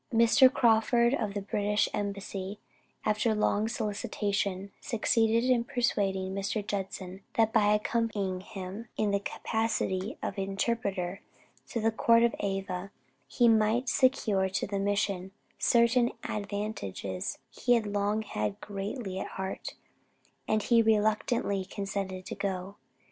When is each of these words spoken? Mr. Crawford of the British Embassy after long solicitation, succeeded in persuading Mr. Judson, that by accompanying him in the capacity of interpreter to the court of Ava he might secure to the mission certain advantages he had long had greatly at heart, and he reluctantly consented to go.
Mr. 0.11 0.51
Crawford 0.51 1.13
of 1.13 1.35
the 1.35 1.43
British 1.43 1.87
Embassy 1.93 2.57
after 3.05 3.35
long 3.35 3.67
solicitation, 3.67 4.71
succeeded 4.79 5.43
in 5.47 5.63
persuading 5.63 6.33
Mr. 6.33 6.65
Judson, 6.65 7.21
that 7.35 7.53
by 7.53 7.71
accompanying 7.71 8.39
him 8.41 8.87
in 8.97 9.11
the 9.11 9.19
capacity 9.19 10.17
of 10.23 10.39
interpreter 10.39 11.21
to 11.67 11.79
the 11.79 11.91
court 11.91 12.23
of 12.23 12.33
Ava 12.39 12.89
he 13.27 13.47
might 13.47 13.89
secure 13.89 14.49
to 14.49 14.65
the 14.65 14.79
mission 14.79 15.33
certain 15.59 16.11
advantages 16.23 17.37
he 17.51 17.75
had 17.75 17.85
long 17.85 18.23
had 18.23 18.59
greatly 18.59 19.19
at 19.19 19.27
heart, 19.27 19.75
and 20.47 20.63
he 20.63 20.81
reluctantly 20.81 21.63
consented 21.63 22.25
to 22.25 22.33
go. 22.33 22.75